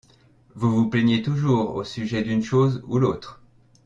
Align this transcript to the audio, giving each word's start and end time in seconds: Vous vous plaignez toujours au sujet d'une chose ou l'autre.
Vous 0.55 0.71
vous 0.75 0.89
plaignez 0.89 1.21
toujours 1.21 1.75
au 1.75 1.83
sujet 1.83 2.23
d'une 2.23 2.41
chose 2.43 2.81
ou 2.87 2.97
l'autre. 2.97 3.39